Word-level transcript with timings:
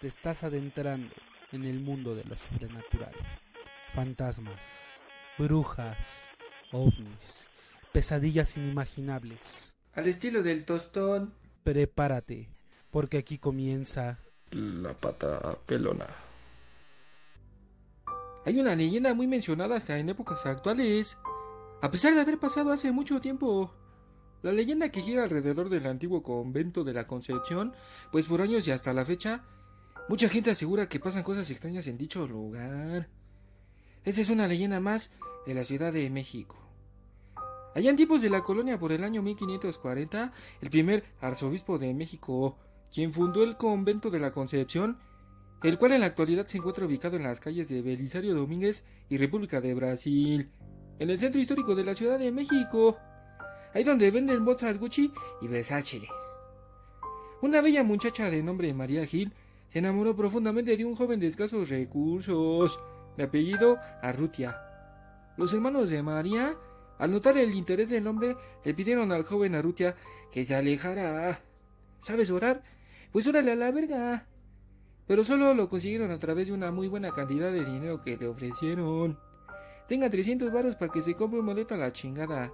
te 0.00 0.06
estás 0.06 0.44
adentrando 0.44 1.14
en 1.52 1.64
el 1.64 1.80
mundo 1.80 2.14
de 2.14 2.24
lo 2.24 2.36
sobrenatural. 2.36 3.12
Fantasmas, 3.94 4.86
brujas, 5.38 6.30
ovnis, 6.72 7.48
pesadillas 7.92 8.56
inimaginables. 8.56 9.74
Al 9.92 10.08
estilo 10.08 10.42
del 10.42 10.64
tostón. 10.64 11.34
Prepárate, 11.64 12.48
porque 12.90 13.18
aquí 13.18 13.38
comienza 13.38 14.18
La 14.52 14.94
pata 14.94 15.58
pelona. 15.66 16.06
Hay 18.46 18.58
una 18.58 18.74
leyenda 18.74 19.12
muy 19.12 19.26
mencionada 19.26 19.76
hasta 19.76 19.98
en 19.98 20.08
épocas 20.08 20.46
actuales, 20.46 21.18
a 21.82 21.90
pesar 21.90 22.14
de 22.14 22.22
haber 22.22 22.38
pasado 22.38 22.72
hace 22.72 22.90
mucho 22.90 23.20
tiempo. 23.20 23.74
La 24.42 24.52
leyenda 24.52 24.90
que 24.90 25.02
gira 25.02 25.24
alrededor 25.24 25.68
del 25.68 25.86
antiguo 25.86 26.22
convento 26.22 26.84
de 26.84 26.94
la 26.94 27.06
Concepción, 27.06 27.74
pues 28.10 28.24
por 28.24 28.40
años 28.40 28.66
y 28.66 28.70
hasta 28.70 28.94
la 28.94 29.04
fecha, 29.04 29.44
mucha 30.08 30.28
gente 30.28 30.50
asegura 30.50 30.88
que 30.88 31.00
pasan 31.00 31.22
cosas 31.22 31.50
extrañas 31.50 31.86
en 31.86 31.98
dicho 31.98 32.26
lugar. 32.26 33.08
Esa 34.04 34.20
es 34.20 34.30
una 34.30 34.46
leyenda 34.46 34.80
más 34.80 35.10
de 35.46 35.54
la 35.54 35.64
Ciudad 35.64 35.92
de 35.92 36.08
México. 36.10 36.56
Allá 37.74 37.90
en 37.90 37.96
tiempos 37.96 38.20
de 38.20 38.30
la 38.30 38.42
colonia 38.42 38.78
por 38.78 38.92
el 38.92 39.04
año 39.04 39.22
1540, 39.22 40.32
el 40.60 40.70
primer 40.70 41.04
arzobispo 41.20 41.78
de 41.78 41.94
México, 41.94 42.58
quien 42.92 43.12
fundó 43.12 43.44
el 43.44 43.56
convento 43.56 44.10
de 44.10 44.18
la 44.18 44.32
Concepción, 44.32 44.98
el 45.62 45.78
cual 45.78 45.92
en 45.92 46.00
la 46.00 46.06
actualidad 46.06 46.46
se 46.46 46.58
encuentra 46.58 46.86
ubicado 46.86 47.16
en 47.16 47.22
las 47.22 47.38
calles 47.38 47.68
de 47.68 47.82
Belisario 47.82 48.34
Domínguez 48.34 48.84
y 49.08 49.18
República 49.18 49.60
de 49.60 49.74
Brasil, 49.74 50.50
en 50.98 51.10
el 51.10 51.20
centro 51.20 51.40
histórico 51.40 51.74
de 51.74 51.84
la 51.84 51.94
Ciudad 51.94 52.18
de 52.18 52.32
México, 52.32 52.98
ahí 53.72 53.84
donde 53.84 54.10
venden 54.10 54.44
bolsas 54.44 54.78
Gucci 54.78 55.12
y 55.40 55.46
Versace. 55.46 56.02
Una 57.42 57.60
bella 57.60 57.84
muchacha 57.84 58.30
de 58.30 58.42
nombre 58.42 58.74
María 58.74 59.06
Gil 59.06 59.32
se 59.70 59.78
enamoró 59.78 60.16
profundamente 60.16 60.76
de 60.76 60.84
un 60.84 60.96
joven 60.96 61.20
de 61.20 61.28
escasos 61.28 61.68
recursos, 61.68 62.80
de 63.16 63.24
apellido 63.24 63.78
Arrutia. 64.02 64.60
Los 65.36 65.54
hermanos 65.54 65.88
de 65.90 66.02
María, 66.02 66.56
al 66.98 67.12
notar 67.12 67.38
el 67.38 67.54
interés 67.54 67.90
del 67.90 68.06
hombre, 68.06 68.36
le 68.64 68.74
pidieron 68.74 69.12
al 69.12 69.24
joven 69.24 69.54
Arrutia 69.54 69.94
que 70.32 70.44
se 70.44 70.54
alejara. 70.54 71.40
¿Sabes 72.00 72.30
orar? 72.30 72.62
Pues 73.12 73.26
órale 73.26 73.52
a 73.52 73.56
la 73.56 73.70
verga. 73.70 74.26
Pero 75.06 75.24
solo 75.24 75.54
lo 75.54 75.68
consiguieron 75.68 76.10
a 76.10 76.18
través 76.18 76.48
de 76.48 76.52
una 76.54 76.70
muy 76.70 76.88
buena 76.88 77.10
cantidad 77.12 77.50
de 77.50 77.64
dinero 77.64 78.00
que 78.00 78.16
le 78.16 78.26
ofrecieron. 78.28 79.18
Tenga 79.88 80.10
300 80.10 80.52
varos 80.52 80.76
para 80.76 80.92
que 80.92 81.02
se 81.02 81.14
compre 81.14 81.40
un 81.40 81.46
boleto 81.46 81.74
a 81.74 81.78
la 81.78 81.92
chingada. 81.92 82.52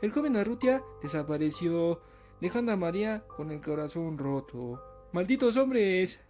El 0.00 0.12
joven 0.12 0.36
Arrutia 0.36 0.82
desapareció, 1.02 2.00
dejando 2.40 2.72
a 2.72 2.76
María 2.76 3.24
con 3.26 3.50
el 3.50 3.60
corazón 3.60 4.16
roto. 4.16 4.87
¡Malditos 5.12 5.56
hombres! 5.56 6.20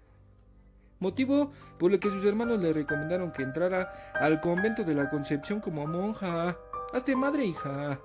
Motivo 1.01 1.53
por 1.79 1.93
el 1.93 1.99
que 1.99 2.11
sus 2.11 2.25
hermanos 2.25 2.61
le 2.61 2.73
recomendaron 2.73 3.33
que 3.33 3.43
entrara 3.43 4.13
al 4.15 4.41
convento 4.41 4.85
de 4.85 4.95
la 4.95 5.09
Concepción 5.09 5.61
como 5.61 5.87
monja. 5.87 6.57
Hazte 6.93 7.17
madre, 7.17 7.45
hija. 7.45 8.01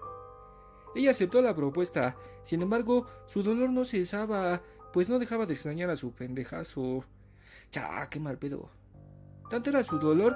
Ella 0.96 1.12
aceptó 1.12 1.42
la 1.42 1.56
propuesta, 1.56 2.16
sin 2.44 2.62
embargo, 2.62 3.08
su 3.26 3.42
dolor 3.42 3.70
no 3.70 3.86
cesaba, 3.86 4.62
pues 4.92 5.10
no 5.10 5.18
dejaba 5.18 5.46
de 5.46 5.54
extrañar 5.54 5.90
a 5.90 5.96
su 5.96 6.14
pendejazo. 6.14 7.04
Cha, 7.72 8.08
qué 8.10 8.20
mal 8.20 8.38
pedo. 8.38 8.70
Tanto 9.50 9.70
era 9.70 9.84
su 9.84 9.98
dolor 9.98 10.36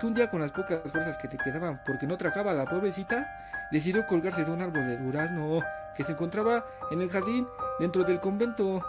que 0.00 0.06
un 0.06 0.14
día 0.14 0.30
con 0.30 0.40
las 0.40 0.52
pocas 0.52 0.80
fuerzas 0.90 1.18
que 1.18 1.28
te 1.28 1.38
quedaban 1.38 1.80
porque 1.84 2.06
no 2.06 2.16
trajaba 2.16 2.52
a 2.52 2.54
la 2.54 2.64
pobrecita, 2.64 3.28
decidió 3.72 4.06
colgarse 4.06 4.44
de 4.44 4.50
un 4.50 4.62
árbol 4.62 4.86
de 4.86 4.96
durazno 4.98 5.60
que 5.96 6.04
se 6.04 6.12
encontraba 6.12 6.66
en 6.90 7.00
el 7.00 7.10
jardín 7.10 7.46
dentro 7.80 8.04
del 8.04 8.20
convento. 8.20 8.84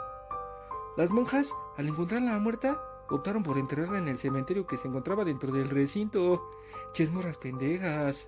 Las 0.99 1.11
monjas, 1.11 1.55
al 1.77 1.87
encontrarla 1.87 2.37
muerta, 2.39 2.83
optaron 3.09 3.41
por 3.41 3.57
enterrarla 3.57 3.99
en 3.99 4.09
el 4.09 4.17
cementerio 4.17 4.67
que 4.67 4.75
se 4.75 4.89
encontraba 4.89 5.23
dentro 5.23 5.49
del 5.49 5.69
recinto. 5.69 6.51
Chesmorras 6.91 7.37
pendejas. 7.37 8.27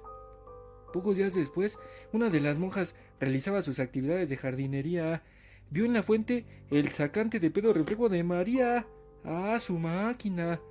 Pocos 0.93 1.17
días 1.17 1.33
después, 1.33 1.77
una 2.13 2.29
de 2.29 2.39
las 2.39 2.57
monjas 2.57 2.95
realizaba 3.19 3.61
sus 3.61 3.81
actividades 3.81 4.29
de 4.29 4.37
jardinería. 4.37 5.21
Vio 5.69 5.83
en 5.83 5.91
la 5.91 6.01
fuente 6.01 6.45
el 6.69 6.91
sacante 6.91 7.41
de 7.41 7.51
pedo 7.51 7.73
reflejo 7.73 8.07
de 8.07 8.23
María. 8.23 8.87
¡Ah, 9.25 9.59
su 9.59 9.77
máquina! 9.77 10.61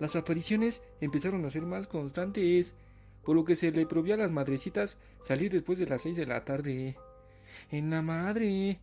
Las 0.00 0.16
apariciones 0.16 0.82
empezaron 1.02 1.44
a 1.44 1.50
ser 1.50 1.66
más 1.66 1.86
constantes, 1.86 2.74
por 3.22 3.36
lo 3.36 3.44
que 3.44 3.54
se 3.54 3.70
le 3.70 3.84
prohibió 3.84 4.14
a 4.14 4.16
las 4.16 4.30
madrecitas 4.30 4.96
salir 5.20 5.52
después 5.52 5.78
de 5.78 5.84
las 5.84 6.00
seis 6.00 6.16
de 6.16 6.24
la 6.24 6.42
tarde. 6.46 6.96
En 7.70 7.90
la 7.90 8.00
madre. 8.00 8.80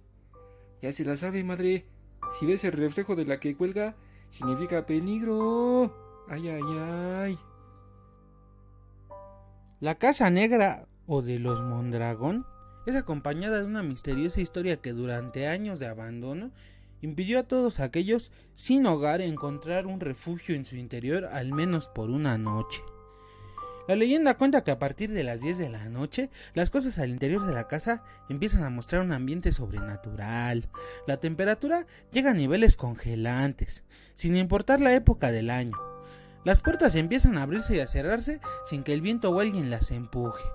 Ya 0.79 0.91
se 0.91 1.03
la 1.03 1.17
sabe, 1.17 1.43
madre. 1.43 1.87
Si 2.37 2.45
ves 2.45 2.63
el 2.63 2.73
reflejo 2.73 3.15
de 3.15 3.25
la 3.25 3.39
que 3.39 3.55
cuelga, 3.55 3.95
significa 4.29 4.85
peligro. 4.85 5.93
Ay, 6.27 6.49
ay, 6.49 6.61
ay. 6.77 7.39
La 9.79 9.95
Casa 9.95 10.29
Negra 10.29 10.87
o 11.07 11.21
de 11.21 11.39
los 11.39 11.61
Mondragón 11.61 12.45
es 12.85 12.95
acompañada 12.95 13.57
de 13.57 13.65
una 13.65 13.83
misteriosa 13.83 14.41
historia 14.41 14.77
que 14.77 14.93
durante 14.93 15.47
años 15.47 15.79
de 15.79 15.87
abandono 15.87 16.51
impidió 17.01 17.39
a 17.39 17.43
todos 17.43 17.79
aquellos 17.79 18.31
sin 18.53 18.85
hogar 18.85 19.21
encontrar 19.21 19.87
un 19.87 19.99
refugio 19.99 20.55
en 20.55 20.65
su 20.65 20.75
interior 20.75 21.25
al 21.25 21.51
menos 21.51 21.89
por 21.89 22.09
una 22.09 22.37
noche. 22.37 22.81
La 23.91 23.97
leyenda 23.97 24.37
cuenta 24.37 24.63
que 24.63 24.71
a 24.71 24.79
partir 24.79 25.11
de 25.11 25.25
las 25.25 25.41
10 25.41 25.57
de 25.57 25.67
la 25.67 25.89
noche, 25.89 26.29
las 26.53 26.69
cosas 26.69 26.97
al 26.97 27.09
interior 27.09 27.45
de 27.45 27.51
la 27.51 27.67
casa 27.67 28.05
empiezan 28.29 28.63
a 28.63 28.69
mostrar 28.69 29.01
un 29.01 29.11
ambiente 29.11 29.51
sobrenatural. 29.51 30.69
La 31.07 31.17
temperatura 31.17 31.85
llega 32.09 32.31
a 32.31 32.33
niveles 32.33 32.77
congelantes, 32.77 33.83
sin 34.15 34.37
importar 34.37 34.79
la 34.79 34.93
época 34.93 35.29
del 35.29 35.49
año. 35.49 35.77
Las 36.45 36.61
puertas 36.61 36.95
empiezan 36.95 37.37
a 37.37 37.43
abrirse 37.43 37.75
y 37.75 37.79
a 37.81 37.87
cerrarse 37.87 38.39
sin 38.63 38.83
que 38.83 38.93
el 38.93 39.01
viento 39.01 39.29
o 39.29 39.41
alguien 39.41 39.69
las 39.69 39.91
empuje. 39.91 40.45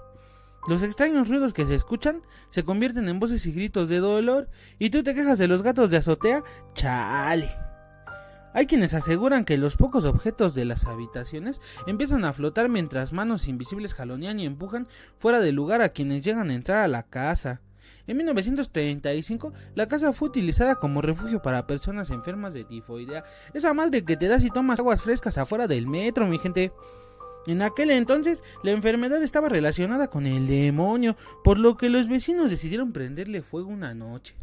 Los 0.66 0.82
extraños 0.82 1.28
ruidos 1.28 1.52
que 1.52 1.66
se 1.66 1.74
escuchan 1.74 2.22
se 2.48 2.64
convierten 2.64 3.06
en 3.06 3.20
voces 3.20 3.44
y 3.44 3.52
gritos 3.52 3.90
de 3.90 3.98
dolor 3.98 4.48
y 4.78 4.88
tú 4.88 5.02
te 5.02 5.14
quejas 5.14 5.38
de 5.38 5.46
los 5.46 5.60
gatos 5.60 5.90
de 5.90 5.98
azotea. 5.98 6.42
Chale. 6.72 7.65
Hay 8.56 8.66
quienes 8.66 8.94
aseguran 8.94 9.44
que 9.44 9.58
los 9.58 9.76
pocos 9.76 10.06
objetos 10.06 10.54
de 10.54 10.64
las 10.64 10.86
habitaciones 10.86 11.60
empiezan 11.86 12.24
a 12.24 12.32
flotar 12.32 12.70
mientras 12.70 13.12
manos 13.12 13.48
invisibles 13.48 13.92
jalonean 13.92 14.40
y 14.40 14.46
empujan 14.46 14.88
fuera 15.18 15.40
del 15.40 15.54
lugar 15.54 15.82
a 15.82 15.90
quienes 15.90 16.22
llegan 16.22 16.48
a 16.48 16.54
entrar 16.54 16.82
a 16.82 16.88
la 16.88 17.02
casa. 17.02 17.60
En 18.06 18.16
1935, 18.16 19.52
la 19.74 19.88
casa 19.88 20.14
fue 20.14 20.30
utilizada 20.30 20.76
como 20.76 21.02
refugio 21.02 21.42
para 21.42 21.66
personas 21.66 22.08
enfermas 22.08 22.54
de 22.54 22.64
tifoidea. 22.64 23.24
Esa 23.52 23.74
madre 23.74 24.06
que 24.06 24.16
te 24.16 24.26
da 24.26 24.40
si 24.40 24.48
tomas 24.48 24.80
aguas 24.80 25.02
frescas 25.02 25.36
afuera 25.36 25.68
del 25.68 25.86
metro, 25.86 26.26
mi 26.26 26.38
gente. 26.38 26.72
En 27.46 27.60
aquel 27.60 27.90
entonces, 27.90 28.42
la 28.62 28.70
enfermedad 28.70 29.22
estaba 29.22 29.50
relacionada 29.50 30.08
con 30.08 30.24
el 30.24 30.46
demonio, 30.46 31.14
por 31.44 31.58
lo 31.58 31.76
que 31.76 31.90
los 31.90 32.08
vecinos 32.08 32.50
decidieron 32.50 32.94
prenderle 32.94 33.42
fuego 33.42 33.68
una 33.68 33.92
noche. 33.92 34.34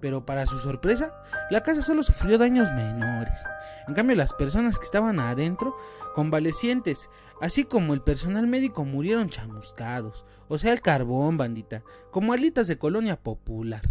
Pero 0.00 0.24
para 0.24 0.46
su 0.46 0.58
sorpresa, 0.58 1.12
la 1.50 1.62
casa 1.62 1.82
solo 1.82 2.02
sufrió 2.02 2.38
daños 2.38 2.72
menores. 2.72 3.44
En 3.88 3.94
cambio, 3.94 4.16
las 4.16 4.32
personas 4.32 4.78
que 4.78 4.84
estaban 4.84 5.18
adentro, 5.18 5.76
convalecientes, 6.14 7.10
así 7.40 7.64
como 7.64 7.94
el 7.94 8.02
personal 8.02 8.46
médico, 8.46 8.84
murieron 8.84 9.28
chamuscados, 9.28 10.24
o 10.48 10.58
sea, 10.58 10.72
el 10.72 10.80
carbón, 10.80 11.36
bandita, 11.36 11.82
como 12.10 12.32
alitas 12.32 12.66
de 12.68 12.78
colonia 12.78 13.16
popular. 13.16 13.82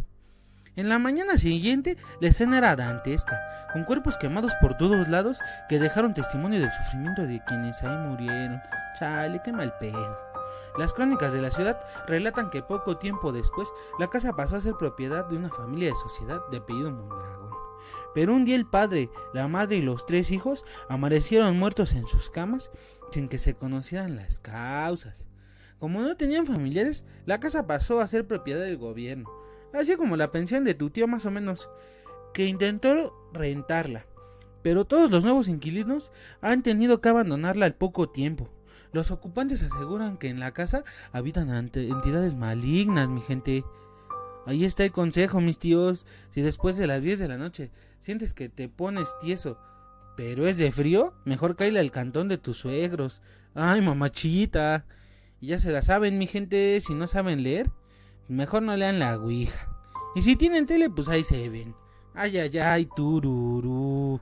En 0.78 0.90
la 0.90 1.00
mañana 1.00 1.38
siguiente, 1.38 1.97
la 2.22 2.28
escena 2.28 2.59
era 2.59 2.75
dantesca, 2.75 3.41
con 3.74 3.84
cuerpos 3.84 4.16
quemados 4.18 4.53
por 4.62 4.78
todos 4.78 5.07
lados 5.07 5.39
que 5.68 5.79
dejaron 5.79 6.13
testimonio 6.13 6.59
del 6.59 6.72
sufrimiento 6.72 7.24
de 7.24 7.44
quienes 7.45 7.81
ahí 7.81 7.97
murieron. 7.97 8.62
Chale, 9.00 9.41
qué 9.44 9.51
mal 9.51 9.74
pedo. 9.79 10.37
Las 10.78 10.94
crónicas 10.94 11.34
de 11.34 11.41
la 11.41 11.52
ciudad 11.52 11.80
relatan 12.08 12.50
que 12.50 12.62
poco 12.62 12.97
tiempo 12.97 13.31
después 13.31 13.72
la 14.00 14.09
casa 14.09 14.35
pasó 14.35 14.56
a 14.56 14.62
ser 14.62 14.75
propiedad 14.75 15.25
de 15.25 15.38
una 15.38 15.50
familia 15.50 15.90
de 15.90 15.96
sociedad 15.96 16.41
de 16.52 16.58
apellido 16.58 16.91
Mondragón. 16.91 17.52
Pero 18.13 18.34
un 18.34 18.46
día 18.46 18.56
el 18.56 18.66
padre, 18.66 19.09
la 19.34 19.47
madre 19.47 19.78
y 19.78 19.81
los 19.81 20.06
tres 20.06 20.31
hijos 20.31 20.66
amanecieron 20.89 21.57
muertos 21.57 21.94
en 21.94 22.07
sus 22.07 22.30
camas 22.30 22.71
sin 23.12 23.30
que 23.30 23.39
se 23.39 23.56
conocieran 23.56 24.16
las 24.16 24.39
causas. 24.39 25.27
Como 25.80 26.01
no 26.01 26.18
tenían 26.18 26.45
familiares, 26.45 27.06
la 27.25 27.39
casa 27.39 27.68
pasó 27.68 28.00
a 28.00 28.07
ser 28.07 28.25
propiedad 28.25 28.62
del 28.62 28.77
gobierno, 28.77 29.30
así 29.74 29.95
como 29.95 30.18
la 30.18 30.31
pensión 30.31 30.63
de 30.63 30.74
tu 30.74 30.89
tío 30.89 31.07
más 31.07 31.25
o 31.25 31.31
menos, 31.31 31.69
que 32.33 32.45
intentó 32.45 33.13
rentarla. 33.33 34.06
Pero 34.63 34.86
todos 34.86 35.12
los 35.12 35.24
nuevos 35.24 35.48
inquilinos 35.48 36.12
han 36.42 36.63
tenido 36.63 37.00
que 37.00 37.10
abandonarla 37.10 37.66
al 37.66 37.75
poco 37.75 38.10
tiempo. 38.10 38.50
Los 38.92 39.12
ocupantes 39.12 39.63
aseguran 39.63 40.18
que 40.18 40.30
en 40.30 40.39
la 40.39 40.54
casa 40.54 40.84
habitan 41.12 41.50
entidades 41.50 42.36
malignas, 42.36 43.10
mi 43.10 43.22
gente. 43.22 43.63
Ahí 44.45 44.63
está 44.63 44.86
el 44.86 44.92
consejo, 44.92 45.42
mis 45.42 45.60
tíos. 45.60 46.06
Si 46.31 46.42
después 46.42 46.78
de 46.78 46.88
las 46.88 47.04
10 47.04 47.19
de 47.19 47.28
la 47.28 47.38
noche 47.38 47.69
sientes 48.00 48.34
que 48.34 48.50
te 48.50 48.69
pones 48.69 49.10
tieso, 49.19 49.57
pero 50.16 50.48
es 50.48 50.57
de 50.57 50.72
frío, 50.72 51.13
mejor 51.25 51.56
caile 51.56 51.80
al 51.80 51.92
cantón 51.92 52.28
de 52.28 52.38
tus 52.38 52.57
suegros. 52.57 53.22
Ay, 53.54 53.81
mamachita. 53.81 54.86
Y 55.40 55.48
ya 55.48 55.60
se 55.60 55.72
la 55.72 55.81
saben, 55.81 56.18
mi 56.18 56.28
gente. 56.28 56.80
Si 56.81 56.94
no 56.94 57.07
saben 57.07 57.44
leer, 57.44 57.69
mejor 58.28 58.63
no 58.63 58.75
lean 58.75 59.00
la 59.00 59.18
ouija. 59.18 59.69
Y 60.16 60.24
si 60.24 60.36
tienen 60.36 60.66
tele, 60.66 60.90
pues 60.90 61.07
ahí 61.10 61.24
se 61.24 61.50
ven. 61.50 61.75
Ay, 62.16 62.38
ay, 62.38 62.57
ay, 62.57 62.88
tururú. 62.95 64.19